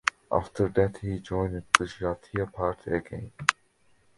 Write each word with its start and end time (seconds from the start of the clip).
After 0.31 0.67
that 0.67 0.97
he 0.97 1.19
joined 1.19 1.57
the 1.77 1.85
Jatiya 1.85 2.51
Party 2.51 2.89
again. 2.89 3.31